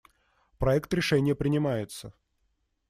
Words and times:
Проект 0.57 0.91
решения 0.95 1.35
принимается. 1.35 2.11